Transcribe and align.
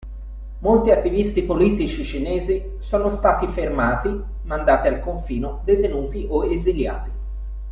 Molti 0.61 0.89
attivisti 0.89 1.43
politici 1.43 2.03
cinesi 2.03 2.71
sono 2.79 3.11
stati 3.11 3.45
fermati, 3.47 4.09
mandati 4.45 4.87
al 4.87 4.97
confino, 4.99 5.61
detenuti 5.63 6.25
o 6.27 6.43
esiliati. 6.43 7.11